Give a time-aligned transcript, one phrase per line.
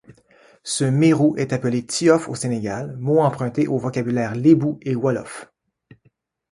[0.63, 5.53] Ce mérou est appelé thiof au Sénégal, mot emprunté au vocabulaire lébou et wolof.